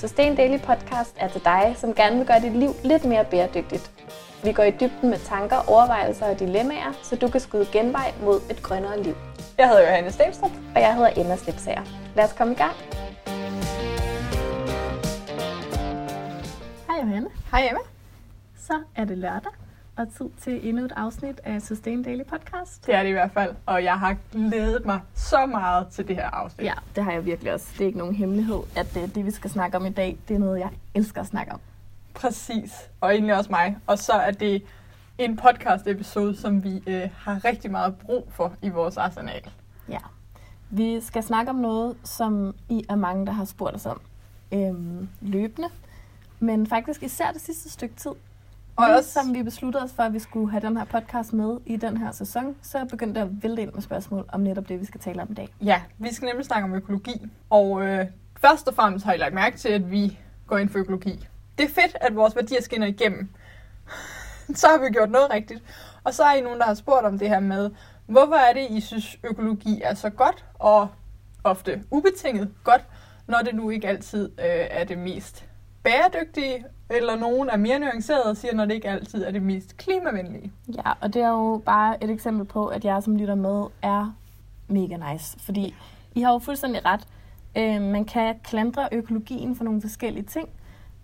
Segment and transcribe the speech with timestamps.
[0.00, 3.90] Sustain Daily Podcast er til dig, som gerne vil gøre dit liv lidt mere bæredygtigt.
[4.44, 8.40] Vi går i dybden med tanker, overvejelser og dilemmaer, så du kan skyde genvej mod
[8.50, 9.14] et grønnere liv.
[9.58, 10.50] Jeg hedder Johanne Stenstrup.
[10.74, 11.82] Og jeg hedder Emma Slipsager.
[12.16, 12.74] Lad os komme i gang.
[16.86, 17.28] Hej Johanne.
[17.50, 17.80] Hej Emma.
[18.56, 19.52] Så er det lørdag
[19.98, 22.86] og tid til endnu et afsnit af Sustain Daily Podcast.
[22.86, 26.16] Det er det i hvert fald, og jeg har glædet mig så meget til det
[26.16, 26.66] her afsnit.
[26.66, 27.66] Ja, det har jeg virkelig også.
[27.72, 30.34] Det er ikke nogen hemmelighed, at det, det vi skal snakke om i dag, det
[30.34, 31.60] er noget, jeg elsker at snakke om.
[32.14, 33.76] Præcis, og egentlig også mig.
[33.86, 34.62] Og så er det
[35.18, 39.50] en podcast-episode, som vi øh, har rigtig meget brug for i vores arsenal.
[39.88, 39.98] Ja.
[40.70, 44.00] Vi skal snakke om noget, som I er mange, der har spurgt os om
[44.52, 45.68] øhm, løbende,
[46.40, 48.12] men faktisk især det sidste stykke tid.
[48.78, 51.56] Og også, som vi besluttede os for, at vi skulle have den her podcast med
[51.66, 54.80] i den her sæson, så begyndte det at vælte ind med spørgsmål om netop det,
[54.80, 55.48] vi skal tale om i dag.
[55.60, 57.26] Ja, vi skal nemlig snakke om økologi.
[57.50, 58.06] Og øh,
[58.40, 61.28] først og fremmest har I lagt mærke til, at vi går ind for økologi.
[61.58, 63.28] Det er fedt, at vores værdier skinner igennem.
[64.54, 65.62] så har vi gjort noget rigtigt.
[66.04, 67.70] Og så er I nogen, der har spurgt om det her med,
[68.06, 70.88] hvorfor er det, I synes, økologi er så godt, og
[71.44, 72.84] ofte ubetinget godt,
[73.26, 75.44] når det nu ikke altid øh, er det mest
[75.82, 79.76] bæredygtige, eller nogen er mere nuanceret og siger, når det ikke altid er det mest
[79.76, 80.52] klimavenlige.
[80.74, 84.14] Ja, og det er jo bare et eksempel på, at jeg som lytter med er
[84.68, 85.36] mega nice.
[85.40, 85.74] Fordi
[86.14, 87.06] I har jo fuldstændig ret.
[87.56, 90.48] Øh, man kan klandre økologien for nogle forskellige ting.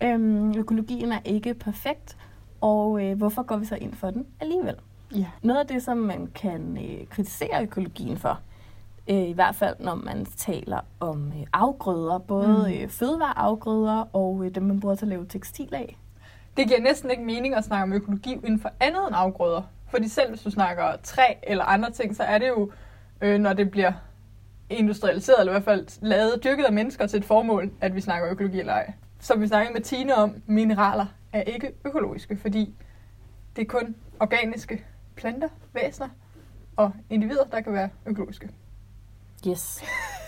[0.02, 2.16] Øh, økologien er ikke perfekt,
[2.60, 4.74] og øh, hvorfor går vi så ind for den alligevel?
[5.14, 5.26] Ja.
[5.42, 8.40] Noget af det, som man kan øh, kritisere økologien for,
[9.10, 12.82] Øh, I hvert fald, når man taler om øh, afgrøder, både mm.
[12.82, 15.96] Øh, fødevareafgrøder og dem, man bruger til at lave tekstil af.
[16.56, 19.62] Det giver næsten ikke mening at snakke om økologi inden for andet end afgrøder.
[19.88, 22.72] Fordi selv hvis du snakker træ eller andre ting, så er det jo,
[23.20, 23.92] øh, når det bliver
[24.70, 28.30] industrialiseret, eller i hvert fald lavet, dyrket af mennesker til et formål, at vi snakker
[28.30, 28.92] økologi eller ej.
[29.20, 32.74] Som vi snakker med Tine om, mineraler er ikke økologiske, fordi
[33.56, 34.84] det er kun organiske
[35.16, 36.08] planter, væsener
[36.76, 38.48] og individer, der kan være økologiske.
[39.48, 39.82] Yes.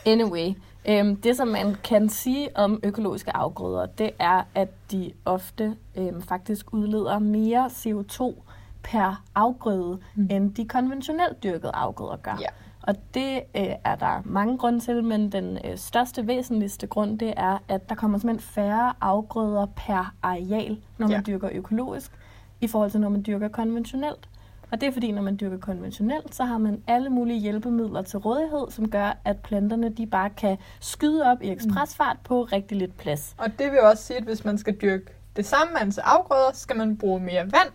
[0.06, 0.54] Anyway,
[0.88, 6.22] øhm, det som man kan sige om økologiske afgrøder, det er, at de ofte øhm,
[6.22, 8.34] faktisk udleder mere CO2
[8.82, 10.28] per afgrøde, mm.
[10.30, 12.38] end de konventionelt dyrkede afgrøder gør.
[12.40, 12.46] Ja.
[12.82, 17.34] Og det øh, er der mange grunde til, men den øh, største, væsentligste grund, det
[17.36, 21.22] er, at der kommer simpelthen færre afgrøder per areal, når man ja.
[21.26, 22.12] dyrker økologisk,
[22.60, 24.28] i forhold til når man dyrker konventionelt.
[24.70, 28.18] Og det er fordi, når man dyrker konventionelt, så har man alle mulige hjælpemidler til
[28.18, 32.96] rådighed, som gør, at planterne de bare kan skyde op i ekspresfart på rigtig lidt
[32.96, 33.34] plads.
[33.38, 35.04] Og det vil også sige, at hvis man skal dyrke
[35.36, 37.72] det samme antal afgrøder, skal man bruge mere vand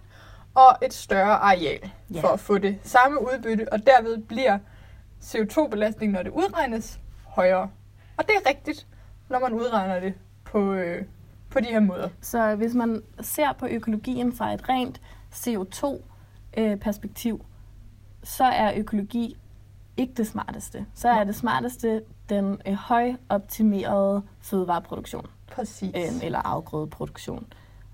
[0.54, 2.22] og et større areal ja.
[2.22, 4.60] for at få det samme udbytte, og derved bliver
[5.22, 7.70] CO2-belastningen, når det udregnes, højere.
[8.18, 8.88] Og det er rigtigt,
[9.30, 10.14] når man udregner det
[10.44, 11.06] på, øh,
[11.50, 12.10] på de her måder.
[12.22, 15.02] Så hvis man ser på økologien fra et rent
[15.34, 16.02] CO2
[16.58, 17.46] øh, perspektiv,
[18.24, 19.38] så er økologi
[19.98, 20.86] ikke det smarteste.
[20.94, 25.26] Så er det smarteste den øh, højoptimerede fødevareproduktion.
[25.52, 25.92] Præcis.
[25.96, 27.46] Øh, eller afgrødeproduktion.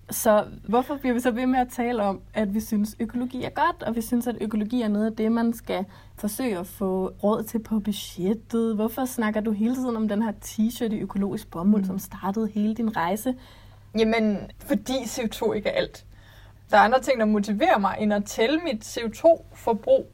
[0.10, 3.50] Så hvorfor bliver vi så ved med at tale om, at vi synes, økologi er
[3.50, 5.86] godt, og vi synes, at økologi er noget af det, man skal
[6.16, 8.76] forsøge at få råd til på budgettet?
[8.76, 11.88] Hvorfor snakker du hele tiden om den her t-shirt i økologisk bomuld, mm.
[11.88, 13.36] som startede hele din rejse?
[13.98, 16.06] Jamen, fordi CO2 ikke er alt.
[16.72, 20.12] Der er andre ting, der motiverer mig, end at tælle mit CO2-forbrug.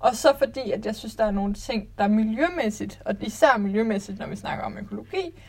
[0.00, 4.18] Og så fordi, at jeg synes, der er nogle ting, der miljømæssigt, og især miljømæssigt,
[4.18, 5.40] når vi snakker om økologi,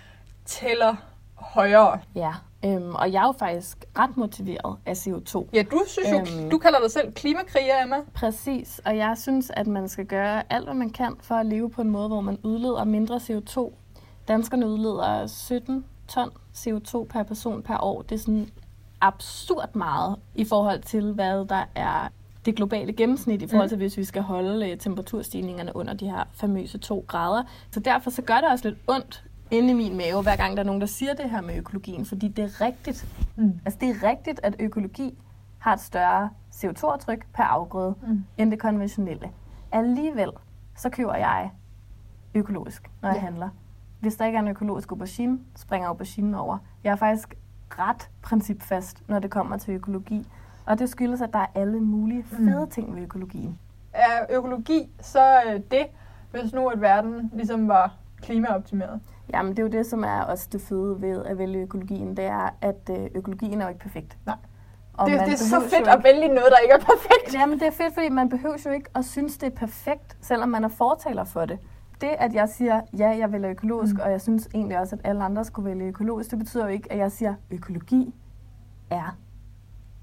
[0.46, 0.96] tæller
[1.36, 2.00] højere.
[2.16, 2.34] Ja,
[2.66, 5.50] øhm, og jeg er jo faktisk ret motiveret af CO2.
[5.54, 7.98] Ja, du synes jo, øhm, du kalder dig selv klimakriger, Emma.
[8.14, 11.70] Præcis, og jeg synes, at man skal gøre alt, hvad man kan for at leve
[11.70, 13.74] på en måde, hvor man udleder mindre CO2.
[14.28, 18.02] Danskerne udleder 17 ton CO2 per person per år.
[18.02, 18.50] Det er sådan
[19.02, 22.08] absurd meget i forhold til, hvad der er
[22.46, 23.82] det globale gennemsnit i forhold til, mm.
[23.82, 27.44] hvis vi skal holde øh, temperaturstigningerne under de her famøse 2 grader.
[27.72, 30.64] Så derfor så gør det også lidt ondt inde i min mave, hver gang der
[30.64, 33.08] er nogen, der siger det her med økologien, fordi det er rigtigt.
[33.36, 33.60] Mm.
[33.66, 35.18] Altså det er rigtigt, at økologi
[35.60, 38.24] har et større CO2-aftryk per afgrøde mm.
[38.38, 39.30] end det konventionelle.
[39.72, 40.32] Alligevel
[40.78, 41.52] så køber jeg
[42.36, 43.22] økologisk, når jeg ja.
[43.22, 43.50] handler.
[44.00, 46.58] Hvis der ikke er en økologisk aubergine, springer auberginen over.
[46.84, 47.36] Jeg er faktisk
[47.72, 50.28] ret principfast, når det kommer til økologi.
[50.66, 52.70] Og det skyldes, at der er alle mulige fede mm.
[52.70, 53.60] ting ved økologien.
[53.94, 55.86] Er økologi så øh, det,
[56.32, 59.00] hvis nu at verden ligesom var klimaoptimeret?
[59.34, 62.18] Jamen, det er jo det, som er også det fede ved at vælge økologien.
[62.18, 64.18] Det er, at øh, økologien er jo ikke perfekt.
[64.26, 64.36] Nej.
[64.94, 65.92] Og det, det er så fedt ikke...
[65.92, 67.34] at vælge noget, der ikke er perfekt.
[67.34, 70.50] Jamen, det er fedt, fordi man behøver jo ikke at synes, det er perfekt, selvom
[70.50, 71.60] man er fortaler for det.
[72.02, 74.02] Det, at jeg siger, ja, jeg vælger økologisk, Mm.
[74.04, 76.92] og jeg synes egentlig også, at alle andre skulle vælge økologisk, det betyder jo ikke,
[76.92, 78.14] at jeg siger, økologi
[78.90, 79.18] er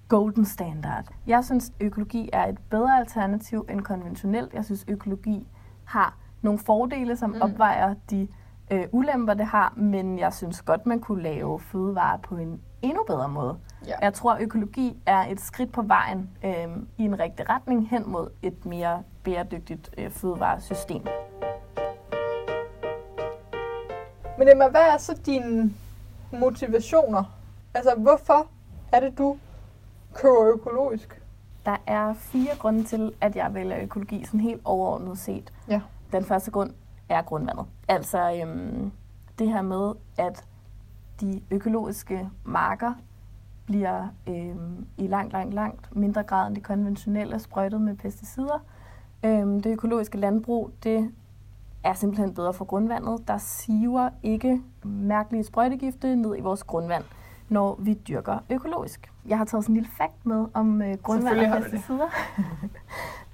[0.09, 1.05] golden standard.
[1.27, 4.55] Jeg synes, økologi er et bedre alternativ end konventionelt.
[4.55, 5.49] Jeg synes, økologi
[5.85, 7.43] har nogle fordele, som Mm.
[7.43, 8.29] opvejer de
[8.71, 13.05] øh, ulemper, det har, men jeg synes godt, man kunne lave fødevarer på en endnu
[13.07, 13.57] bedre måde.
[13.87, 13.93] Ja.
[14.03, 16.53] Jeg tror, økologi er et skridt på vejen øh,
[16.97, 21.03] i en rigtig retning hen mod et mere bæredygtigt øh, fødevaresystem.
[24.39, 25.75] Men Emma, hvad er så dine
[26.33, 27.25] motivationer?
[27.75, 28.47] Altså, hvorfor
[28.93, 29.37] er det, du
[30.15, 31.23] køber økologisk?
[31.65, 35.53] Der er fire grunde til, at jeg vælger økologi, sådan helt overordnet set.
[35.69, 35.81] Ja.
[36.13, 36.71] Den første grund
[37.09, 37.67] er grundvandet.
[37.89, 38.93] Altså øhm,
[39.39, 40.45] det her med, at
[41.21, 42.93] de økologiske marker
[43.67, 48.65] bliver øhm, i langt, langt, langt mindre grad end de konventionelle sprøjtet med pesticider.
[49.25, 51.11] Øhm, det økologiske landbrug, det
[51.87, 53.29] er simpelthen bedre for grundvandet.
[53.29, 57.05] Der siver ikke mærkelige sprøjtegifte ned i vores grundvand,
[57.49, 59.13] når vi dyrker økologisk.
[59.27, 62.07] Jeg har taget sådan en lille fakt med om øh, grundvand og pesticider.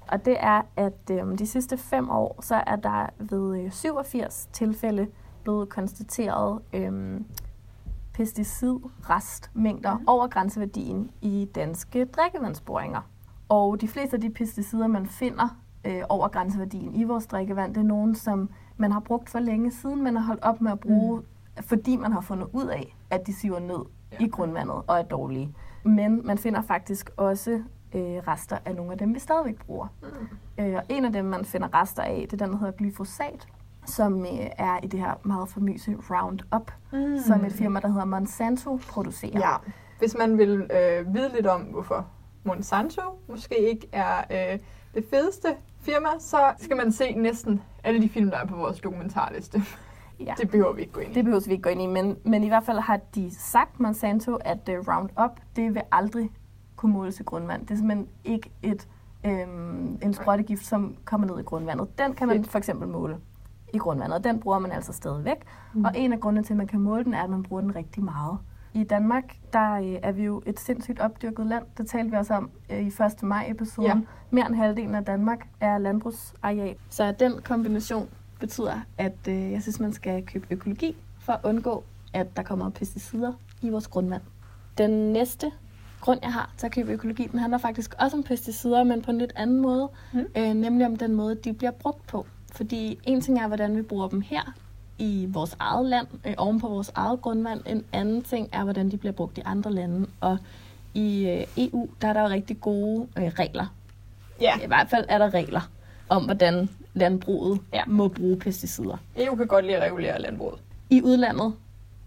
[0.07, 4.49] og det er, at øh, de sidste fem år, så er der ved øh, 87
[4.53, 5.07] tilfælde
[5.43, 7.21] blevet konstateret øh,
[8.13, 10.07] pesticidrestmængder Mhm.
[10.07, 13.01] over grænseværdien i danske drikkevandsboringer.
[13.49, 17.81] Og de fleste af de pesticider, man finder øh, over grænseværdien i vores drikkevand, det
[17.81, 20.79] er nogen, som man har brugt for længe siden, man har holdt op med at
[20.79, 21.63] bruge, mm.
[21.63, 23.79] fordi man har fundet ud af, at de siver ned
[24.19, 24.25] Ja.
[24.25, 25.53] i grundvandet og er dårlige.
[25.83, 27.51] Men man finder faktisk også
[27.95, 29.87] øh, rester af nogle af dem, vi stadigvæk bruger.
[30.57, 30.63] Mm.
[30.63, 33.47] Øh, og en af dem, man finder rester af, det er den, der hedder glyfosat,
[33.85, 37.17] som øh, er i det her meget famøse Roundup, mm.
[37.19, 39.39] som et firma, der hedder Monsanto, producerer.
[39.39, 39.55] Ja.
[39.99, 42.05] Hvis man vil øh, vide lidt om, hvorfor
[42.43, 44.17] Monsanto måske ikke er
[44.53, 44.59] øh,
[44.93, 45.47] det fedeste
[45.83, 49.61] firma, så skal man se næsten alle de film, der er på vores dokumentarliste.
[50.19, 50.33] Ja.
[50.37, 51.13] Det behøver vi ikke gå ind i.
[51.15, 53.79] Det behøver vi ikke gå ind i, men, men i hvert fald har de sagt,
[53.79, 56.29] Monsanto, at uh, Roundup, det vil aldrig
[56.75, 57.61] kunne måles i grundvand.
[57.61, 58.87] Det er simpelthen ikke et,
[59.25, 61.97] øhm, en sprøjtegift, som kommer ned i grundvandet.
[61.97, 63.17] Den kan man for eksempel måle
[63.73, 65.37] i grundvandet, og den bruger man altså stadigvæk.
[65.73, 65.85] Mm.
[65.85, 67.75] Og en af grundene til, at man kan måle den, er, at man bruger den
[67.75, 68.37] rigtig meget.
[68.73, 71.63] I Danmark, der øh, er vi jo et sindssygt opdyrket land.
[71.77, 73.23] Det talte vi også om øh, i 1.
[73.23, 73.87] maj-episoden.
[73.87, 73.97] Ja.
[74.29, 76.75] Mere end halvdelen af Danmark er landbrugsareal.
[76.89, 78.09] Så den kombination
[78.39, 81.83] betyder, at øh, jeg synes, man skal købe økologi for at undgå,
[82.13, 84.21] at der kommer pesticider i vores grundvand.
[84.77, 85.51] Den næste
[86.01, 89.11] grund, jeg har til at købe økologi, den handler faktisk også om pesticider, men på
[89.11, 89.89] en lidt anden måde.
[90.13, 90.25] Mm.
[90.37, 92.25] Øh, nemlig om den måde, de bliver brugt på.
[92.51, 94.53] Fordi en ting er, hvordan vi bruger dem her
[94.97, 97.61] i vores eget land, øh, oven på vores eget grundvand.
[97.65, 100.07] En anden ting er, hvordan de bliver brugt i andre lande.
[100.21, 100.37] Og
[100.93, 103.65] i øh, EU, der er der jo rigtig gode øh, regler.
[104.41, 105.61] Ja, I hvert fald er der regler
[106.09, 107.81] om, hvordan landbruget Ja.
[107.87, 108.97] må bruge pesticider.
[109.17, 110.59] EU kan godt lide at regulere landbruget.
[110.89, 111.53] I udlandet,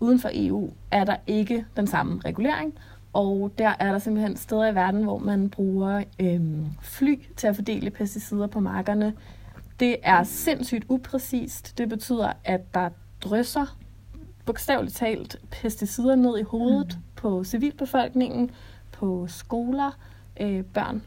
[0.01, 2.75] uden for EU, er der ikke den samme regulering,
[3.13, 7.55] og der er der simpelthen steder i verden, hvor man bruger øhm, fly til at
[7.57, 9.13] fordele pesticider på markerne.
[9.81, 11.79] Det er sindssygt upræcist.
[11.79, 12.89] Det betyder, at der
[13.21, 13.77] drysser
[14.47, 17.03] bogstaveligt talt pesticider ned i hovedet mm.
[17.17, 18.51] på civilbefolkningen,
[18.93, 19.99] på skoler,
[20.41, 21.03] øh, børn,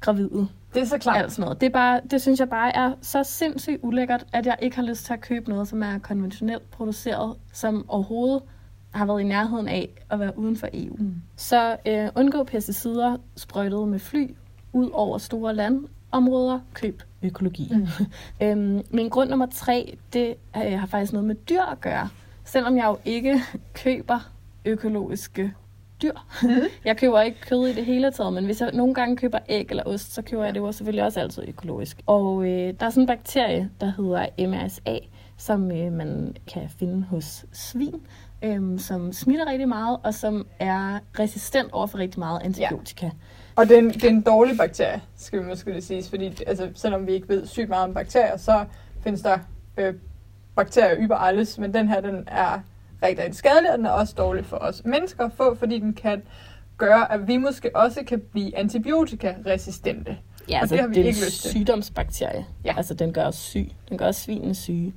[0.00, 1.16] gravide, Det er så klart.
[1.16, 1.60] alt sådan noget.
[1.60, 4.82] Det, er bare, det synes jeg bare er så sindssygt ulækkert, at jeg ikke har
[4.82, 8.42] lyst til at købe noget, som er konventionelt produceret, som overhovedet
[8.90, 10.96] har været i nærheden af at være uden for EU.
[10.98, 11.14] Mm.
[11.36, 14.34] Så øh, undgå pesticider sprøjtet med fly
[14.72, 16.60] ud over store landområder.
[16.74, 17.72] Køb økologi.
[17.72, 17.86] Mm.
[18.46, 22.08] Øhm, min grund nummer tre, det øh, har faktisk noget med dyr at gøre.
[22.44, 23.40] Selvom jeg jo ikke
[23.84, 24.30] køber
[24.64, 25.52] økologiske
[26.02, 26.12] dyr.
[26.42, 26.48] Mm.
[26.84, 29.66] Jeg køber ikke kød i det hele taget, men hvis jeg nogle gange køber æg
[29.70, 32.02] eller ost, så køber jeg det jo selvfølgelig også altid økologisk.
[32.06, 34.98] Og øh, der er sådan en bakterie, der hedder MRSA,
[35.36, 38.00] som øh, man kan finde hos svin,
[38.42, 43.10] øh, som smitter rigtig meget, og som er resistent over for rigtig meget antibiotika.
[43.56, 46.42] Og det er, en, det er en dårlig bakterie, skal vi måske lige sige, fordi
[46.46, 48.64] altså, selvom vi ikke ved sygt meget om bakterier, så
[49.02, 49.38] findes der
[49.76, 49.94] øh,
[50.56, 52.60] bakterier über alles, men den her, den er
[53.02, 55.92] rigtig, rigtig skadelig, og den er også dårlig for os mennesker at få, fordi den
[55.94, 56.22] kan
[56.78, 60.16] gøre, at vi måske også kan blive antibiotikaresistente.
[60.48, 61.50] Ja, Og altså det har vi det er en ikke lyst til.
[61.50, 62.46] sygdomsbakterie.
[62.64, 62.74] Ja.
[62.76, 63.70] Altså den gør os syg.
[63.88, 64.94] Den gør os svinene syge.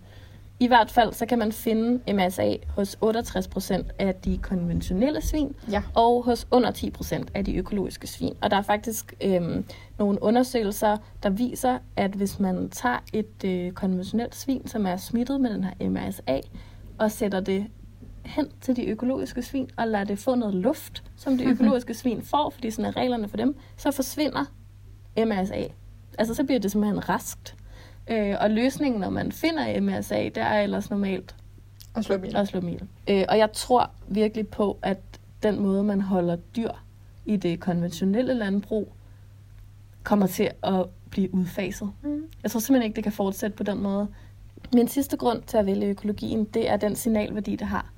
[0.59, 5.55] I hvert fald så kan man finde MSA hos 68 procent af de konventionelle svin,
[5.71, 5.83] Ja.
[5.95, 8.33] og hos under 10 procent af de økologiske svin.
[8.41, 9.65] Og der er faktisk øhm,
[9.99, 15.41] nogle undersøgelser, der viser, at hvis man tager et øh, konventionelt svin, som er smittet
[15.41, 16.39] med den her MRSA,
[16.97, 17.65] og sætter det
[18.25, 22.21] hen til de økologiske svin, og lader det få noget luft, som de økologiske svin
[22.21, 24.45] får, fordi sådan er reglerne for dem, så forsvinder
[25.17, 25.63] MRSA.
[26.17, 27.55] Altså så bliver det simpelthen raskt.
[28.09, 31.35] Øh, og løsningen, når man finder MRSA, det er ellers normalt
[31.93, 32.35] Og slå min.
[32.35, 32.81] at slå mil.
[33.09, 34.99] Øh, og jeg tror virkelig på, at
[35.43, 36.71] den måde, man holder dyr
[37.25, 38.91] i det konventionelle landbrug,
[40.03, 41.89] kommer til at blive udfaset.
[42.01, 42.23] Mm.
[42.43, 44.07] Jeg tror simpelthen ikke, det kan fortsætte på den måde.
[44.73, 47.91] Min sidste grund til at vælge økologien, det er den signalværdi, det har.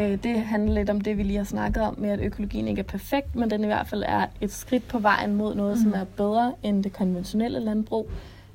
[0.00, 2.78] Øh, Det handler lidt om det, vi lige har snakket om, med at økologien ikke
[2.78, 5.82] er perfekt, men den i hvert fald er et skridt på vejen mod noget, mm.
[5.82, 8.10] som er bedre end det konventionelle landbrug.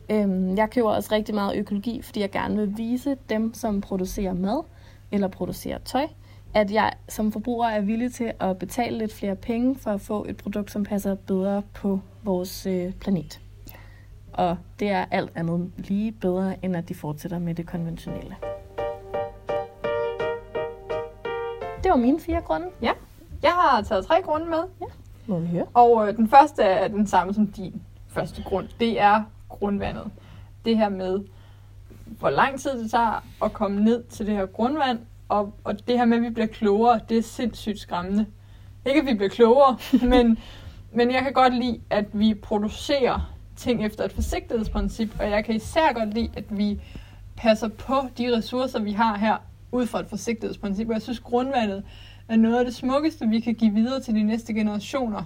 [0.10, 4.34] Øhm, Jeg køber også rigtig meget økologi, fordi jeg gerne vil vise dem, som producerer
[4.34, 4.64] mad
[5.12, 6.08] eller producerer tøj,
[6.54, 10.26] at jeg som forbruger er villig til at betale lidt flere penge for at få
[10.30, 13.40] et produkt, som passer bedre på vores øh, planet.
[14.34, 18.36] Og det er alt andet lige bedre, end at de fortsætter med det konventionelle.
[21.84, 22.68] Det var mine fire grunde.
[23.44, 24.64] Jeg har taget tre grunde med,
[25.28, 25.66] Må vi høre?
[25.74, 28.68] og øh, den første er den samme som din første grund.
[28.80, 29.24] Det er
[29.60, 30.12] grundvandet.
[30.66, 31.20] Det her med,
[32.06, 35.98] hvor lang tid det tager at komme ned til det her grundvand, og, og det
[35.98, 38.26] her med, at vi bliver klogere, det er sindssygt skræmmende.
[38.86, 39.78] Ikke at vi bliver klogere,
[40.14, 40.38] men,
[40.92, 45.56] men jeg kan godt lide, at vi producerer ting efter et forsigtighedsprincip, og jeg kan
[45.56, 46.82] især godt lide, at vi
[47.36, 49.38] passer på de ressourcer, vi har her,
[49.72, 50.88] ud fra et forsigtighedsprincip.
[50.88, 51.84] Og jeg synes, grundvandet
[52.28, 55.24] er noget af det smukkeste, vi kan give videre til de næste generationer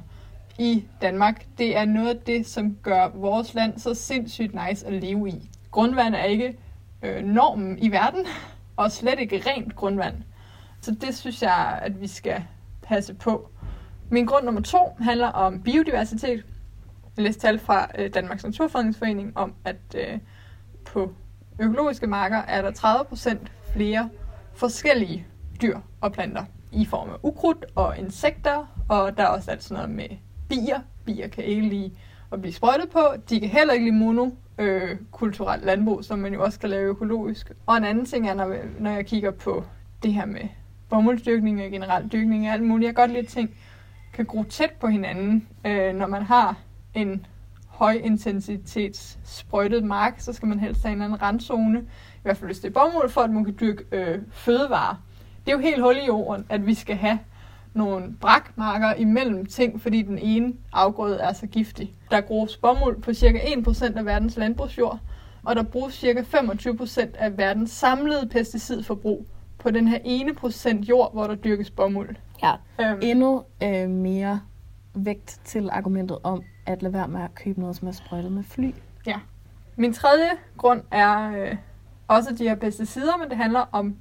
[0.57, 1.45] i Danmark.
[1.57, 5.49] Det er noget af det, som gør vores land så sindssygt nice at leve i.
[5.71, 6.57] Grundvand er ikke
[7.01, 8.25] øh, normen i verden,
[8.77, 10.15] og slet ikke rent grundvand.
[10.81, 12.43] Så det synes jeg, at vi skal
[12.81, 13.49] passe på.
[14.09, 16.45] Min grund nummer to handler om biodiversitet.
[17.17, 20.19] Jeg læste tal fra øh, Danmarks Naturfredningsforening om, at øh,
[20.85, 21.13] på
[21.59, 23.37] økologiske marker er der 30%
[23.73, 24.09] flere
[24.55, 25.27] forskellige
[25.61, 29.83] dyr og planter i form af ukrudt og insekter, og der er også alt sådan
[29.83, 30.17] noget med
[30.49, 30.79] bier.
[31.05, 31.91] Bier kan ikke lide
[32.31, 32.99] at blive sprøjtet på.
[33.29, 37.51] De kan heller ikke lide monokulturelt øh, landbrug, som man jo også kan lave økologisk.
[37.65, 39.63] Og en anden ting er, når, når jeg kigger på
[40.03, 40.41] det her med
[40.89, 42.87] bomuldsdyrkning og generelt dyrkning og alt muligt.
[42.87, 43.49] Jeg godt lide, ting
[44.13, 45.47] kan gro tæt på hinanden.
[45.65, 46.55] Øh, når man har
[46.93, 47.25] en
[47.67, 51.79] højintensitets sprøjtet mark, så skal man helst have en eller anden randzone,
[52.15, 54.95] i hvert fald hvis det er bomuld, for at man kan dyrke øh, fødevarer.
[55.45, 57.19] Det er jo helt hul i jorden, at vi skal have
[57.77, 61.95] nogle brakmarker imellem ting, fordi den ene afgrøde er så giftig.
[62.11, 64.99] Der grores bomuld på cirka 1% af verdens landbrugsjord,
[65.43, 69.25] og der bruges cirka 25% af verdens samlede pesticidforbrug
[69.59, 72.15] på den her ene procent jord, hvor der dyrkes bomuld.
[72.43, 74.41] Ja, Øhm, endnu øh, mere
[74.95, 78.43] vægt til argumentet om at lade være med at købe noget, som er sprøjtet med
[78.43, 78.71] fly.
[79.75, 81.55] Min tredje grund er øh,
[82.07, 83.95] også de her pesticider, men det handler om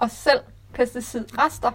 [0.00, 0.40] os selv,
[0.74, 1.70] pesticidrester,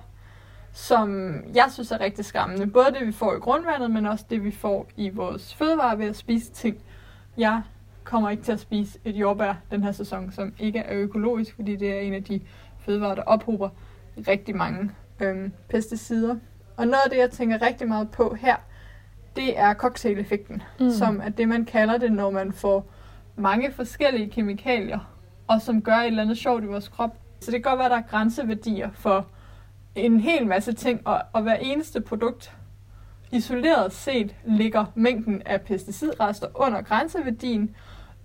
[0.73, 2.67] som jeg synes er rigtig skræmmende.
[2.67, 6.05] Både det, vi får i grundvandet, men også det, vi får i vores fødevarer ved
[6.05, 6.77] at spise ting.
[7.37, 7.61] Jeg
[8.03, 11.75] kommer ikke til at spise et jordbær den her sæson, som ikke er økologisk, fordi
[11.75, 12.41] det er en af de
[12.79, 13.69] fødevarer, der ophober
[14.27, 16.35] rigtig mange øhm, pesticider.
[16.77, 18.55] Og noget af det, jeg tænker rigtig meget på her,
[19.35, 20.89] det er cocktail-effekten, Mm.
[20.91, 22.85] som er det, man kalder det, når man får
[23.35, 24.99] mange forskellige kemikalier,
[25.47, 27.17] og som gør et eller andet sjovt i vores krop.
[27.39, 29.27] Så det kan godt være, at der er grænseværdier for
[29.95, 32.55] en hel masse ting, og, og hver eneste produkt
[33.31, 37.75] isoleret set ligger mængden af pesticidrester under grænseværdien,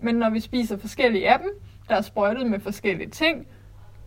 [0.01, 1.51] men når vi spiser forskellige af dem,
[1.89, 3.47] der er sprøjtet med forskellige ting,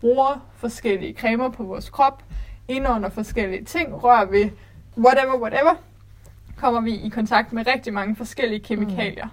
[0.00, 2.22] bruger forskellige cremer på vores krop,
[2.68, 4.50] indånder forskellige ting, rører ved
[4.98, 5.74] whatever, whatever,
[6.56, 9.24] kommer vi i kontakt med rigtig mange forskellige kemikalier.
[9.24, 9.30] Mm.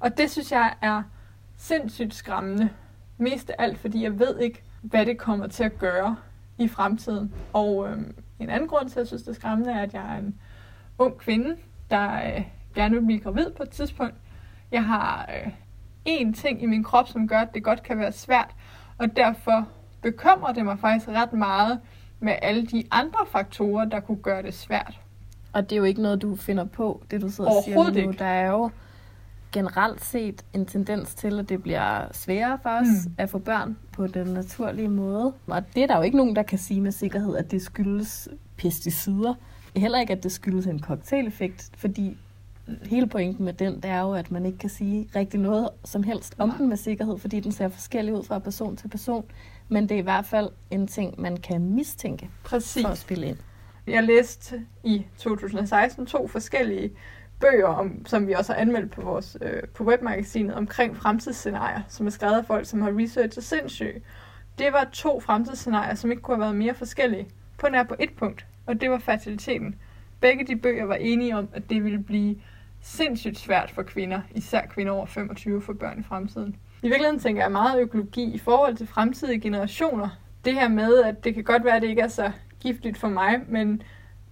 [0.00, 1.02] Og det synes jeg er
[1.56, 2.70] sindssygt skræmmende.
[3.18, 6.16] Mest af alt, fordi jeg ved ikke, hvad det kommer til at gøre
[6.58, 7.34] i fremtiden.
[7.52, 10.14] Og øhm, en anden grund til, at jeg synes, det er skræmmende, er, at jeg
[10.14, 10.34] er en
[10.98, 11.56] ung kvinde,
[11.90, 12.44] der øh,
[12.74, 14.14] gerne vil blive gravid på et tidspunkt.
[14.72, 15.52] Jeg har øh,
[16.08, 18.54] én ting i min krop, som gør, at det godt kan være svært,
[18.98, 19.68] og derfor
[20.02, 21.80] bekymrer det mig faktisk ret meget
[22.20, 25.00] med alle de andre faktorer, der kunne gøre det svært.
[25.52, 27.98] Og det er jo ikke noget, du finder på, det du sidder og siger nu.
[27.98, 28.12] ikke.
[28.12, 28.70] Der er jo
[29.56, 33.12] generelt set en tendens til, at det bliver sværere for os Mm.
[33.18, 35.32] at få børn på den naturlige måde.
[35.46, 38.28] Og det er der jo ikke nogen, der kan sige med sikkerhed, at det skyldes
[38.56, 39.34] pesticider.
[39.76, 42.16] Heller ikke, at det skyldes en cocktaileffekt, fordi
[42.82, 46.02] hele pointen med den, det er jo, at man ikke kan sige rigtig noget som
[46.02, 46.58] helst om Nej.
[46.58, 49.24] den med sikkerhed, fordi den ser forskellig ud fra person til person.
[49.68, 52.82] Men det er i hvert fald en ting, man kan mistænke Præcis.
[52.82, 53.36] for at spille ind.
[53.86, 56.90] Jeg læste i 2016 to forskellige
[57.40, 62.06] bøger, om, som vi også har anmeldt på vores øh, på webmagasinet, omkring fremtidsscenarier, som
[62.06, 63.98] er skrevet af folk, som har researchet sindssygt.
[64.58, 67.28] Det var to fremtidsscenarier, som ikke kunne have været mere forskellige,
[67.58, 69.74] på nær på et punkt, og det var fertiliteten.
[70.20, 72.36] Begge de bøger var enige om, at det ville blive
[72.80, 76.56] sindssygt svært for kvinder, især kvinder over 25, for børn i fremtiden.
[76.82, 80.08] I virkeligheden tænker jeg meget økologi i forhold til fremtidige generationer.
[80.44, 83.08] Det her med, at det kan godt være, at det ikke er så giftigt for
[83.08, 83.82] mig, men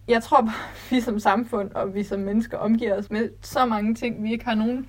[0.09, 0.55] jeg tror bare,
[0.91, 4.45] vi som samfund og vi som mennesker omgiver os med så mange ting, vi ikke
[4.45, 4.87] har nogen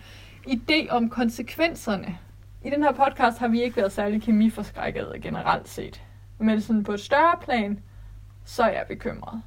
[0.48, 2.18] idé om konsekvenserne.
[2.64, 6.02] I den her podcast har vi ikke været særlig kemiforskrækket generelt set.
[6.40, 7.80] Men sådan på et større plan,
[8.46, 9.42] så er jeg bekymret.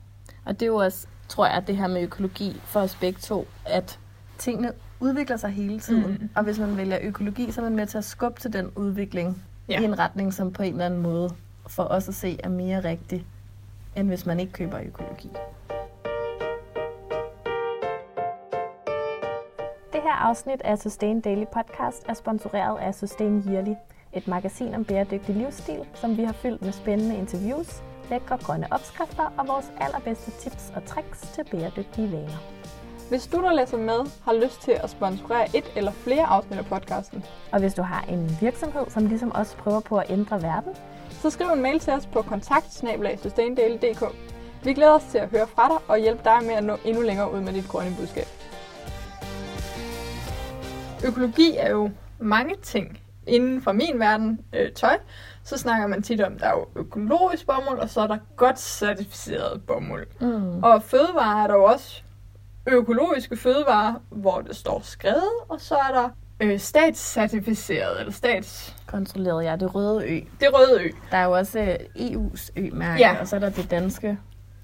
[0.45, 3.49] Og det er jo også, tror jeg, det her med økologi for os begge to,
[3.65, 3.99] at
[4.39, 6.19] tingene udvikler sig hele tiden.
[6.21, 6.31] Mm.
[6.35, 9.43] Og hvis man vælger økologi, så er man med til at skubbe til den udvikling
[9.69, 9.81] ja.
[9.81, 11.31] i en retning, som på en eller anden måde
[11.67, 13.27] for os at se er mere rigtig,
[13.99, 15.31] end hvis man ikke køber økologi.
[19.93, 23.75] Det her afsnit af Sustain Daily Podcast er sponsoreret af Sustain Yearly,
[24.12, 29.33] et magasin om bæredygtig livsstil, som vi har fyldt med spændende interviews, lækre grønne opskrifter
[29.38, 32.38] og vores allerbedste tips og tricks til bæredygtige vaner.
[33.09, 36.67] Hvis du, der læser med, har lyst til at sponsorere et eller flere afsnit af
[36.67, 40.73] podcasten, Og hvis du har en virksomhed, som ligesom os prøver på at ændre verden,
[41.23, 42.85] så skriv en mail til os på kontakt
[44.65, 47.03] Vi glæder os til at høre fra dig og hjælpe dig med at nå endnu
[47.03, 48.27] længere ud med dit grønne budskab.
[51.07, 53.01] Økologi er jo mange ting.
[53.27, 54.99] Inden for min verden, øh, tøj,
[55.45, 58.19] så snakker man tit om, at der er jo økologisk bomuld, og så er der
[58.37, 60.07] godt certificeret bomuld.
[60.21, 60.63] mm.
[60.63, 62.03] Og fødevarer er der jo også
[62.67, 66.09] økologiske fødevarer, hvor det står skrevet, og så er der
[66.40, 68.76] øh, statscertificeret, eller stats...
[68.87, 70.21] kontrolleret, ja, det røde ø.
[70.40, 70.88] Det røde ø.
[71.11, 71.76] Der er jo også øh,
[72.09, 73.21] EU's ø-mærke, Ja.
[73.21, 74.18] og så er der det danske,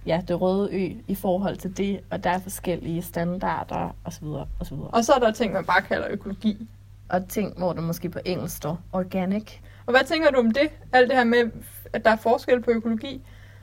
[0.06, 4.24] ja, det røde ø i forhold til det, og der er forskellige standarder osv.
[4.60, 4.74] osv.
[4.74, 6.68] Og så er der ting, man bare kalder økologi.
[7.08, 9.52] Og ting, hvor der måske på engelsk står organic,
[9.86, 10.68] Og hvad tænker du om det?
[10.92, 11.50] Alt det her med,
[11.92, 13.22] at der er forskel på økologi?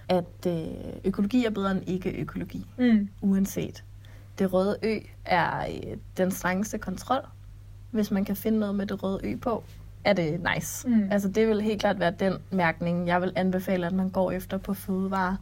[0.10, 0.64] at øh,
[1.06, 3.10] økologi er bedre end ikke-økologi, Mm.
[3.22, 3.84] uanset.
[4.40, 7.22] Det røde ø er øh, den strengeste kontrol.
[7.92, 9.64] Hvis man kan finde noget med det røde ø på,
[10.04, 10.88] er det nice.
[10.88, 11.08] Mm.
[11.12, 14.58] Altså det vil helt klart være den mærkning, jeg vil anbefale, at man går efter
[14.58, 15.36] på fødevarer.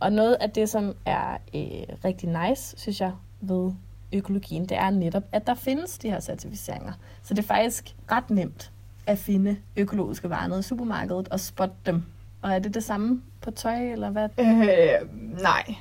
[0.00, 3.72] Og noget af det, som er øh, rigtig nice, synes jeg, ved
[4.12, 6.92] økologien, det er netop, at der findes de her certificeringer.
[7.22, 8.70] Så det er faktisk ret nemt
[9.06, 12.02] at finde økologiske varer nede i supermarkedet og spotte dem.
[12.42, 14.28] Og er det det samme på tøj, eller hvad?
[14.38, 15.08] Øh,
[15.42, 15.74] nej.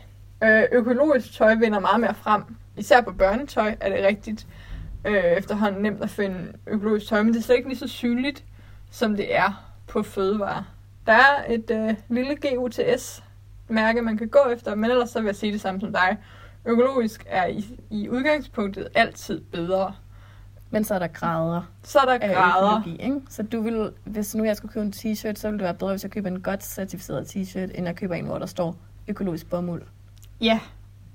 [0.44, 2.44] Øh, økologisk tøj vinder meget mere frem.
[2.78, 4.48] Især på børnetøj er det rigtigt
[5.06, 8.44] øh, efterhånden nemt at finde økologisk tøj, men det er slet ikke lige så synligt,
[8.92, 10.64] som det er på fødevarer.
[11.06, 15.36] Der er et øh, lille GUTS-mærke, man kan gå efter, men ellers så vil jeg
[15.36, 16.18] sige det samme som dig.
[16.66, 19.94] Økologisk er i, i udgangspunktet altid bedre.
[20.70, 22.78] Men så er der grader Så er der grader.
[22.80, 23.22] økologi, ikke?
[23.30, 25.92] Så du vil, hvis nu jeg skulle købe en t-shirt, så ville det være bedre,
[25.92, 28.76] hvis jeg køber en godt certificeret t-shirt, end jeg køber en, hvor der står
[29.08, 29.82] økologisk bomuld.
[30.42, 30.60] Ja,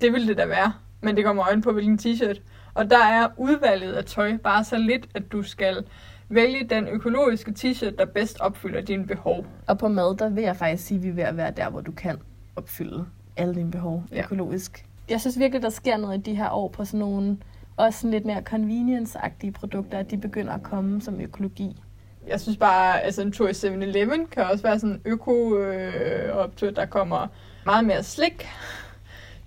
[0.01, 0.73] det ville det da være.
[1.01, 2.39] Men det kommer øjen på, hvilken t-shirt.
[2.73, 5.83] Og der er udvalget af tøj bare så lidt, at du skal
[6.29, 9.45] vælge den økologiske t-shirt, der bedst opfylder dine behov.
[9.67, 11.69] Og på mad, der vil jeg faktisk sige, at vi er ved at være der,
[11.69, 12.17] hvor du kan
[12.55, 13.05] opfylde
[13.37, 14.23] alle dine behov Ja.
[14.23, 14.85] økologisk.
[15.09, 17.37] Jeg synes virkelig, der sker noget i de her år på sådan nogle
[17.77, 21.81] også sådan lidt mere convenience-agtige produkter, at de begynder at komme som økologi.
[22.27, 26.85] Jeg synes bare, altså en tur i 7-Eleven kan også være sådan en øko-optur, der
[26.85, 27.27] kommer
[27.65, 28.47] meget mere slik,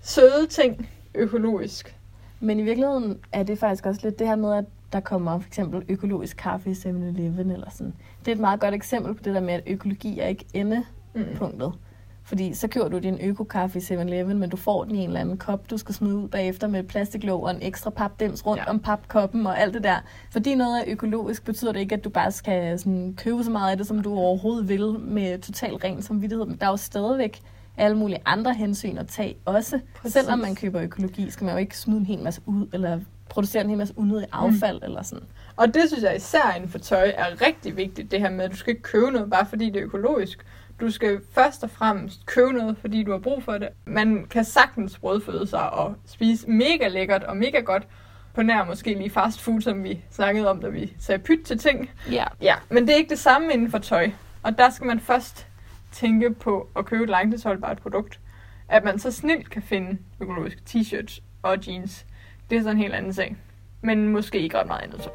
[0.00, 1.96] søde ting, økologisk.
[2.42, 5.46] Men i virkeligheden er det faktisk også lidt det her med, at der kommer for
[5.46, 7.94] eksempel økologisk kaffe i 7-Eleven eller sådan.
[8.20, 11.68] Det er et meget godt eksempel på det der med, at økologi er ikke endepunktet.
[11.68, 11.78] Mm.
[12.24, 15.20] Fordi så køber du din økokaffe i 7-Eleven, men du får den i en eller
[15.20, 18.62] anden kop, du skal smide ud bagefter med et plastiklåg og en ekstra papdims rundt
[18.66, 18.70] ja.
[18.70, 19.96] om papkoppen og alt det der.
[20.30, 23.70] Fordi noget er økologisk, betyder det ikke, at du bare skal sådan, købe så meget
[23.70, 26.46] af det, som du overhovedet vil med total ren samvittighed.
[26.46, 27.40] Men der er jo stadigvæk
[27.76, 29.80] alle mulige andre hensyn at tage også.
[29.94, 30.12] Præcis.
[30.12, 33.62] Selvom man køber økologi, skal man jo ikke smide en hel masse ud, eller producere
[33.62, 34.84] en hel masse unødig affald, mm.
[34.84, 35.24] eller sådan.
[35.56, 38.50] Og det synes jeg især inden for tøj er rigtig vigtigt, det her med, at
[38.50, 40.46] du skal ikke købe noget bare fordi det er økologisk.
[40.80, 43.68] Du skal først og fremmest købe noget, fordi du har brug for det.
[43.84, 47.86] Man kan sagtens brødføde sig og spise mega lækkert og mega godt
[48.34, 51.58] på nær måske lige fast food, som vi snakkede om, da vi sagde pyt til
[51.58, 51.90] ting.
[52.10, 52.24] Ja.
[52.40, 54.10] Ja, men det er ikke det samme inden for tøj.
[54.42, 55.46] Og der skal man først
[55.92, 58.20] tænke på at købe et langtidsholdbart produkt.
[58.68, 62.06] At man så snilt kan finde økologiske t-shirts og jeans.
[62.50, 63.36] Det er så en helt anden sag.
[63.82, 65.12] Men måske ikke ret meget andet tøj.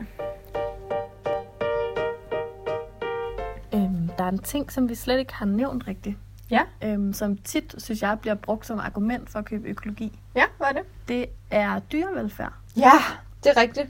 [3.74, 6.18] Øhm, der er en ting, som vi slet ikke har nævnt rigtigt.
[6.52, 6.62] Ja.
[6.84, 10.20] Øhm, som tit, synes jeg, bliver brugt som argument for at købe økologi.
[10.36, 10.82] Ja, hvad er det?
[11.08, 12.54] Det er dyrevelfærd.
[12.78, 12.92] Ja,
[13.44, 13.88] det er rigtigt.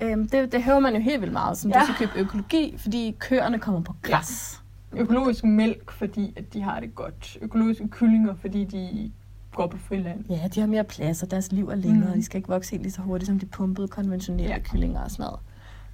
[0.00, 1.68] Øhm, det, det hører man jo helt vildt meget, Ja.
[1.68, 1.80] ja.
[1.80, 4.60] du skal købe økologi, fordi køerne kommer på græs.
[4.96, 7.38] Økologisk mælk, fordi at de har det godt.
[7.42, 9.12] Økologiske kyllinger, fordi de
[9.54, 10.24] går på friland.
[10.30, 12.10] Ja, de har mere plads, og deres liv er længere, Mm.
[12.10, 14.58] og de skal ikke vokse helt lige så hurtigt, som de pumpede konventionelle Ja.
[14.58, 15.40] kyllinger og sådan noget.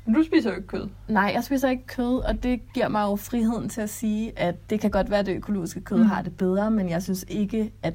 [0.04, 0.88] Men du spiser jo ikke kød.
[1.08, 4.70] Nej, jeg spiser ikke kød, og det giver mig jo friheden til at sige, at
[4.70, 6.06] det kan godt være, at det økologiske kød mm.
[6.06, 7.94] har det bedre, men jeg synes ikke, at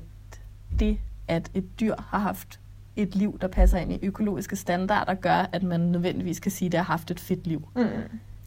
[0.79, 2.59] det, at et dyr har haft
[2.95, 6.71] et liv, der passer ind i økologiske standarder, gør, at man nødvendigvis kan sige, at
[6.71, 7.67] det har haft et fedt liv.
[7.75, 7.85] Mm.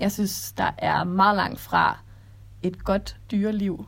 [0.01, 1.99] Jeg synes, der er meget langt fra
[2.65, 3.87] et godt dyreliv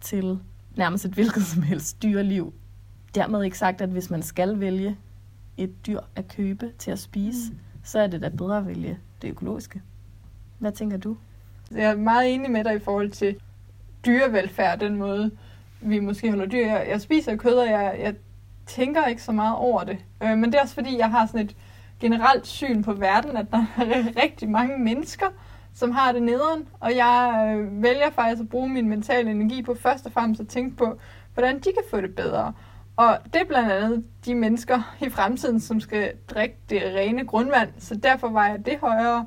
[0.00, 0.38] til
[0.76, 2.54] nærmest et hvilket som helst dyreliv.
[3.14, 4.96] Dermed ikke sagt, at hvis man skal vælge
[5.56, 7.58] et dyr at købe til at spise, mm.
[7.84, 9.82] så er det da bedre at vælge det økologiske.
[10.58, 11.16] Hvad tænker du?
[11.70, 13.36] Jeg er meget enig med dig i forhold til
[14.06, 15.30] dyrevelfærd, den måde,
[15.80, 16.66] vi måske holder dyr.
[16.66, 18.14] Jeg, jeg spiser kød, og jeg, jeg
[18.66, 19.98] tænker ikke så meget over det.
[20.22, 21.56] Øh, men det er også fordi, jeg har sådan et
[22.00, 25.26] generelt syn på verden, at der er rigtig mange mennesker,
[25.76, 29.74] som har det nederen, og jeg øh, vælger faktisk at bruge min mentale energi på
[29.74, 30.98] først og fremmest at tænke på,
[31.34, 32.52] hvordan de kan få det bedre.
[32.96, 37.68] Og det er blandt andet de mennesker i fremtiden, som skal drikke det rene grundvand,
[37.78, 39.26] så derfor var det højere.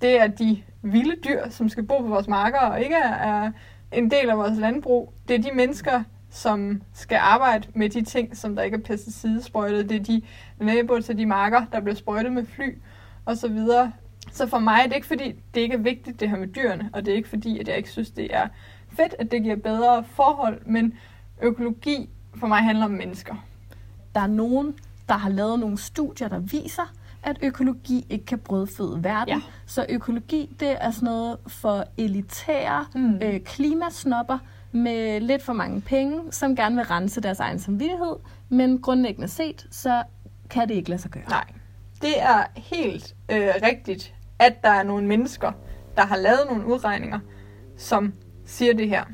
[0.00, 3.52] Det er de vilde dyr, som skal bo på vores marker og ikke er
[3.92, 5.12] en del af vores landbrug.
[5.28, 9.88] Det er de mennesker, som skal arbejde med de ting, som der ikke er pesticidesprøjtet.
[9.88, 10.22] Det er de
[10.60, 12.78] naboer til de marker, der bliver sprøjtet med fly
[13.24, 13.92] og så videre.
[14.30, 16.90] Så for mig er det ikke fordi, det ikke er vigtigt det her med dyrene,
[16.92, 18.48] og det er ikke fordi, at jeg ikke synes, det er
[18.96, 20.94] fedt, at det giver bedre forhold, men
[21.42, 23.34] økologi for mig handler om mennesker.
[24.14, 24.74] Der er nogen,
[25.08, 29.34] der har lavet nogle studier, der viser, at økologi ikke kan brødføde verden.
[29.34, 29.40] Ja.
[29.66, 33.14] Så økologi, det er sådan noget for elitære Mm.
[33.22, 34.38] øh, klimasnopper
[34.72, 38.16] med lidt for mange penge, som gerne vil rense deres egen samvittighed,
[38.48, 40.02] men grundlæggende set, så
[40.50, 41.28] kan det ikke lade sig gøre.
[41.28, 41.44] Nej,
[42.02, 45.52] det er helt øh, rigtigt, at der er nogle mennesker,
[45.96, 47.18] der har lavet nogle udregninger,
[47.76, 48.12] som
[48.46, 49.04] siger det her.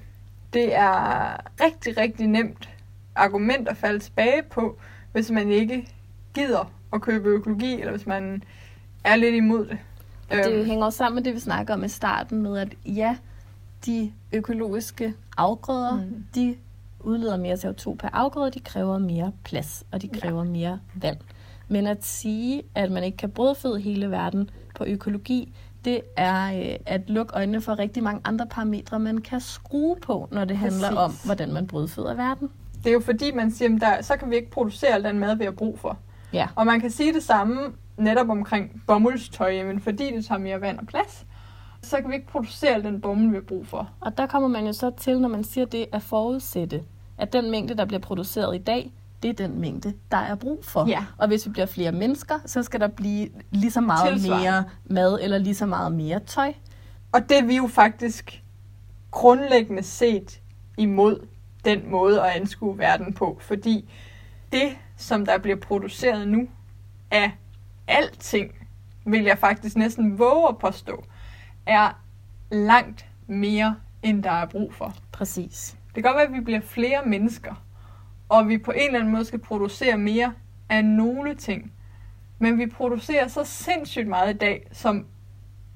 [0.52, 2.68] Det er rigtig, rigtig nemt
[3.14, 4.78] argument at falde tilbage på,
[5.12, 5.88] hvis man ikke
[6.34, 8.42] gider at købe økologi, eller hvis man
[9.04, 9.78] er lidt imod det.
[10.30, 13.16] Det Øhm, hænger jo sammen med det, vi snakker om i starten med, at ja,
[13.86, 16.00] de økologiske afgrøder, Mm.
[16.00, 16.24] mm.
[16.34, 16.56] de
[17.00, 20.20] udleder mere CO2 per afgrøde, de kræver mere plads, og de Ja.
[20.20, 21.16] kræver mere vand.
[21.68, 25.52] Men at sige, at man ikke kan brødføde hele verden på økologi,
[25.84, 30.28] det er øh, at lukke øjnene for rigtig mange andre parametre, man kan skrue på,
[30.32, 31.24] når det handler om, Præcis.
[31.24, 32.50] hvordan man brødføder verden.
[32.84, 35.18] det er jo fordi, man siger, at der, så kan vi ikke producere al den
[35.18, 35.98] mad, vi har brug for.
[36.32, 36.48] Ja.
[36.54, 37.60] Og man kan sige det samme
[37.96, 41.26] netop omkring bomuldstøj, men fordi det tager mere vand og plads,
[41.82, 43.90] så kan vi ikke producere al den bomuld, vi har brug for.
[44.00, 46.82] Og der kommer man jo så til, når man siger det, at forudsætte,
[47.18, 50.64] at den mængde, der bliver produceret i dag, det er den mængde, der er brug
[50.64, 50.86] for.
[50.88, 51.04] Ja.
[51.18, 54.44] Og hvis vi bliver flere mennesker, så skal der blive lige så meget Tilsvarende.
[54.44, 56.52] mere mad, eller lige så meget mere tøj.
[57.12, 58.42] Og det er vi jo faktisk
[59.10, 60.40] grundlæggende set
[60.78, 61.26] imod
[61.64, 63.90] den måde at anskue verden på, fordi
[64.52, 66.48] det, som der bliver produceret nu,
[67.10, 67.30] af
[67.88, 68.52] alting,
[69.04, 71.04] vil jeg faktisk næsten våge at påstå,
[71.66, 72.00] er
[72.50, 74.94] langt mere, end der er brug for.
[75.12, 75.76] Præcis.
[75.86, 77.62] Det kan godt være, at vi bliver flere mennesker,
[78.28, 80.32] og vi på en eller anden måde skal producere mere
[80.68, 81.72] af nogle ting.
[82.38, 85.06] Men vi producerer så sindssygt meget i dag, som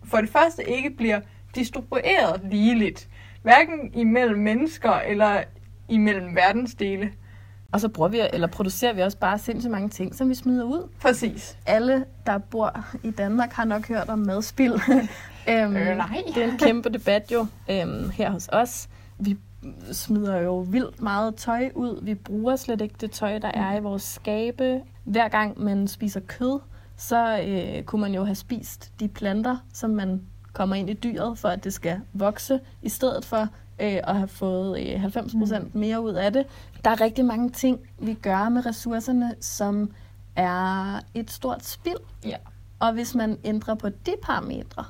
[0.05, 1.21] for det første ikke bliver
[1.55, 3.09] distribueret ligeligt.
[3.43, 5.43] Hverken imellem mennesker eller
[5.89, 7.13] imellem verdensdele.
[7.73, 10.65] Og så bruger vi, eller producerer vi også bare sindssygt mange ting, som vi smider
[10.65, 10.89] ud.
[11.01, 11.59] Præcis.
[11.67, 14.73] Alle, der bor i Danmark, har nok hørt om madspild.
[15.49, 16.23] øhm, Øh, nej.
[16.35, 18.89] Det er en kæmpe debat jo øhm, her hos os.
[19.19, 19.37] Vi
[19.93, 22.05] smider jo vildt meget tøj ud.
[22.05, 24.81] Vi bruger slet ikke det tøj, der er i vores skabe.
[25.05, 26.61] Hver gang man spiser kød,
[26.97, 30.23] så øh, kunne man jo have spist de planter, som man
[30.53, 33.41] kommer ind i dyret, for at det skal vokse, i stedet for
[33.81, 36.47] øh, at have fået øh, 90% mere ud af det.
[36.85, 39.91] Der er rigtig mange ting, vi gør med ressourcerne, som
[40.37, 42.01] er et stort spild.
[42.25, 42.37] Ja.
[42.79, 44.85] Og hvis man ændrer på de parametre,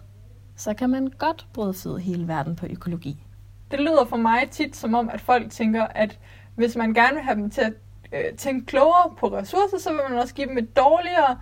[0.57, 3.25] så kan man godt brødføde hele verden på økologi.
[3.73, 6.19] Det lyder for mig tit som om, at folk tænker, at
[6.55, 7.73] hvis man gerne vil have dem til at
[8.13, 11.39] øh, tænke klogere på ressourcer, så vil man også give dem et dårligere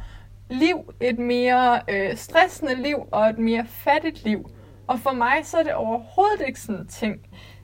[0.50, 4.50] liv, et mere øh, stressende liv og et mere fattigt liv.
[4.86, 7.16] Og for mig så er det overhovedet ikke sådan en ting.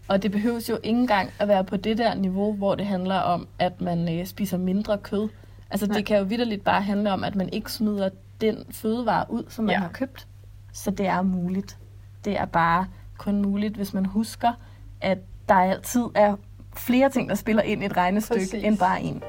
[0.09, 3.18] Og det behøves jo ikke engang at være på det der niveau, hvor det handler
[3.18, 5.29] om, at man øh, spiser mindre kød.
[5.70, 5.96] Altså Nej.
[5.96, 8.09] det kan jo vidderligt bare handle om, at man ikke smider
[8.40, 9.79] den fødevare ud, som man Ja.
[9.81, 10.26] har købt.
[10.72, 11.79] Så det er muligt.
[12.24, 12.87] Det er bare
[13.18, 14.52] kun muligt, hvis man husker,
[15.00, 16.37] at der altid er
[16.76, 18.64] flere ting, der spiller ind i et regnestykke, Præcis.
[18.64, 19.22] end bare en.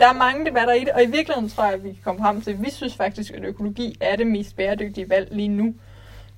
[0.00, 2.20] Der er mange debatter i det, og i virkeligheden tror jeg, at vi kan komme
[2.20, 5.74] frem til, at vi synes faktisk, at økologi er det mest bæredygtige valg lige nu.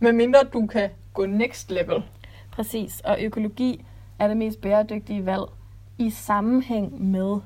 [0.01, 2.03] Medmindre du kan gå next level.
[2.53, 3.85] Præcis, og økologi
[4.19, 5.43] er det mest bæredygtige valg
[5.99, 7.41] i sammenhæng med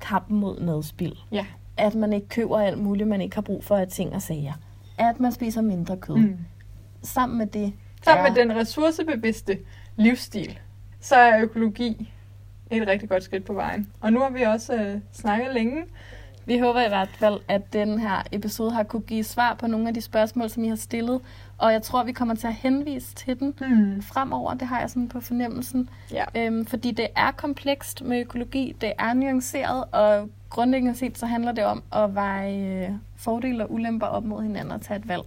[0.00, 1.16] kampen mod madspild.
[1.32, 1.46] Ja.
[1.76, 4.52] at man ikke køber alt muligt, man ikke har brug for af ting og sager.
[4.98, 6.16] At man spiser mindre kød.
[6.16, 6.36] Mm.
[7.02, 7.72] Sammen med det.
[8.04, 9.58] Sammen er- med den ressourcebevidste
[9.96, 10.58] livsstil,
[11.00, 12.12] så er økologi
[12.70, 13.88] et rigtig godt skridt på vejen.
[14.00, 15.82] Og nu har vi også øh, snakket længe.
[16.46, 19.88] Vi håber i hvert fald, at den her episode har kunne give svar på nogle
[19.88, 21.20] af de spørgsmål, som I har stillet.
[21.58, 24.02] Og jeg tror, vi kommer til at henvise til den Hmm.
[24.02, 24.54] fremover.
[24.54, 25.88] Det har jeg sådan på fornemmelsen.
[26.12, 26.24] Ja.
[26.36, 28.76] Øhm, fordi det er komplekst med økologi.
[28.80, 33.72] Det er nuanceret, og grundlæggende set så handler det om at veje øh, fordele og
[33.72, 35.22] ulemper op mod hinanden og tage et valg.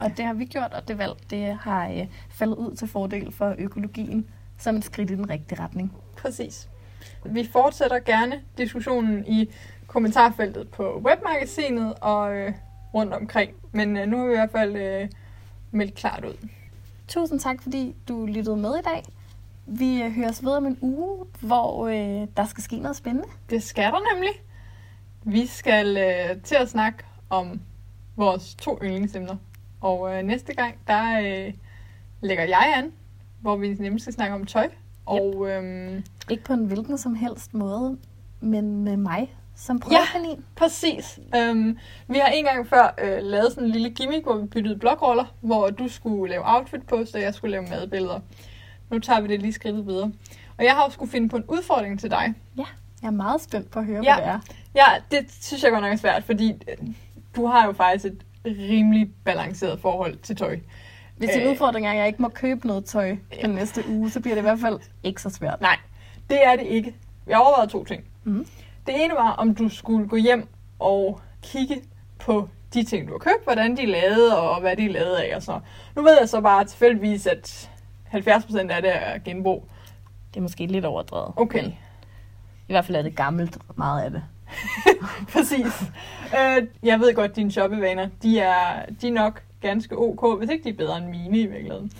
[0.00, 3.32] Og det har vi gjort, og det valg det har øh, faldet ud til fordel
[3.32, 4.26] for økologien
[4.58, 5.92] som et skridt i den rigtige retning.
[6.16, 6.68] Præcis.
[7.24, 9.50] Vi fortsætter gerne diskussionen i
[9.86, 12.52] kommentarfeltet på webmagasinet og øh,
[12.94, 13.50] rundt omkring.
[13.72, 15.08] Men øh, nu har vi i hvert fald øh,
[15.70, 16.48] meldt klart ud.
[17.08, 19.02] Tusind tak, fordi du lyttede med i dag.
[19.66, 23.28] Vi øh, høres ved om en uge, hvor øh, der skal ske noget spændende.
[23.50, 24.32] Det skal der nemlig.
[25.22, 27.60] Vi skal øh, til at snakke om
[28.16, 29.36] vores to yndlingsemner.
[29.80, 31.54] Og øh, næste gang, der øh,
[32.20, 32.92] lægger jeg an,
[33.40, 34.68] hvor vi nemlig skal snakke om tøj.
[35.06, 37.96] Og øhm, Ikke på en hvilken som helst måde,
[38.40, 39.80] men med mig som Ja.
[39.82, 40.44] prøvekanin.
[40.56, 41.18] præcis.
[41.36, 44.78] Øhm, vi har en gang før øh, lavet sådan en lille gimmick, hvor vi byttede
[44.78, 48.20] blogroller, hvor du skulle lave outfit post, og jeg skulle lave madbilleder.
[48.90, 50.12] Nu tager vi det lige skridtet videre.
[50.58, 52.34] Og jeg har jo skulle finde på en udfordring til dig.
[52.56, 52.64] Jeg
[53.02, 54.14] er meget spændt på at høre, Ja.
[54.14, 54.40] hvad det er.
[54.74, 54.84] Ja,
[55.18, 56.88] det synes jeg godt nok er svært, fordi øh,
[57.36, 60.58] du har jo faktisk et rimelig balanceret forhold til tøj.
[61.16, 61.50] Hvis din Øh.
[61.50, 64.42] udfordring er, at jeg ikke må købe noget tøj den næste uge, så bliver det
[64.42, 65.60] i hvert fald ikke så svært.
[65.60, 65.78] Nej,
[66.30, 66.94] det er det ikke.
[67.26, 68.04] Jeg overvejede to ting.
[68.24, 68.46] Mhm.
[68.86, 71.82] Det ene var, om du skulle gå hjem og kigge
[72.18, 75.14] på de ting, du har købt, hvordan de er lavet, og hvad de er lavet
[75.16, 75.60] af og noget.
[75.96, 77.70] Nu ved jeg så bare tilfældigvis, at
[78.14, 79.68] 70% af det er genbrug.
[80.30, 81.32] Det er måske lidt overdrevet.
[81.36, 81.72] Okay, Men
[82.68, 84.22] I hvert fald er det gammelt, meget af det.
[85.32, 85.82] præcis.
[86.38, 90.50] Øh, jeg ved godt, at dine shoppevaner, de er, de er nok ganske ok, hvis
[90.50, 91.92] ikke de er bedre end mine i virkeligheden.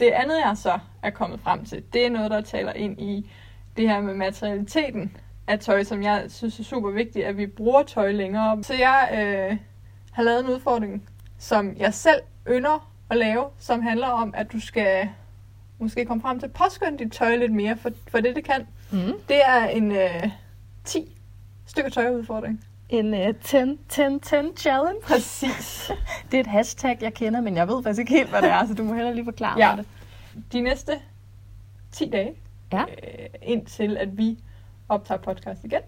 [0.00, 3.30] Det andet, jeg så er kommet frem til, det er noget, der taler ind i
[3.76, 7.82] det her med materialiteten af tøj, som jeg synes er super vigtigt, at vi bruger
[7.82, 8.62] tøj længere.
[8.62, 9.58] Så jeg øh,
[10.12, 14.60] har lavet en udfordring, som jeg selv ynder at lave, som handler om, at du
[14.60, 15.08] skal
[15.78, 18.66] måske komme frem til at påskynde dit tøj lidt mere, for, for det det kan.
[18.90, 19.12] Mm.
[19.28, 20.28] Det er en øh,
[20.84, 21.11] 10
[21.66, 22.64] stykker tøjudfordring.
[22.88, 25.00] En uh, 10-10-10 challenge.
[25.04, 25.90] Præcis.
[26.30, 28.66] Det er et hashtag, jeg kender, men jeg ved faktisk ikke helt, hvad det er,
[28.66, 29.76] så du må heller lige forklare Ja.
[29.76, 29.86] mig det.
[30.52, 30.92] De næste
[31.92, 32.32] 10 dage,
[32.72, 32.80] Ja.
[32.82, 34.38] øh, indtil at vi
[34.88, 35.80] optager podcast igen,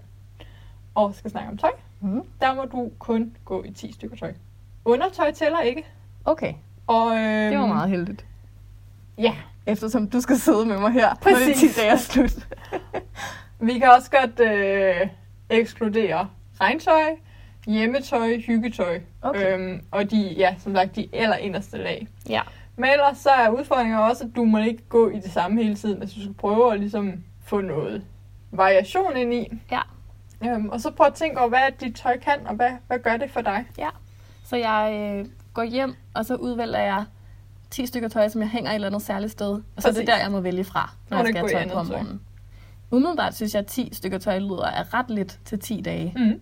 [0.95, 2.23] og skal snakke om tøj, Mm.
[2.41, 4.35] der må du kun gå i 10 stykker tøj.
[4.85, 5.85] Undertøj tæller ikke.
[6.25, 6.55] Okay,
[6.87, 8.25] Og, øh, det var meget heldigt.
[9.19, 9.35] Ja,
[9.67, 11.75] Eftersom du skal sidde med mig her, når det Præcis.
[11.75, 12.49] 10 dage er slut.
[13.69, 15.09] vi kan også godt øh,
[15.51, 16.29] ekskludere
[16.61, 17.03] regntøj,
[17.67, 19.55] hjemmetøj, hyggetøj, Okay.
[19.59, 22.09] øhm, og de, ja, som sagt, de aller inderste lag.
[22.29, 22.41] Ja.
[22.77, 25.75] Men ellers så er udfordringen også, at du må ikke gå i det samme hele
[25.77, 26.01] tiden.
[26.03, 27.13] Altså, du skal prøve at ligesom
[27.45, 28.05] få noget
[28.53, 29.59] variation ind i.
[29.71, 29.81] Ja.
[30.45, 33.17] Øhm, og så prøv at tænke over, hvad dit tøj kan, og hvad, hvad gør
[33.17, 33.65] det for dig?
[34.45, 37.05] Så jeg øh, går hjem, og så udvælger jeg
[37.71, 39.51] 10 stykker tøj, som jeg hænger et eller andet særligt sted.
[39.53, 40.07] Og så er det Præcis.
[40.09, 42.21] der, jeg må vælge fra, når Må jeg skal have tøj på om morgenen.
[42.95, 46.15] Umiddelbart synes jeg, at 10 stykker tøj lyder er ret lidt til 10 dage.
[46.17, 46.41] Mm.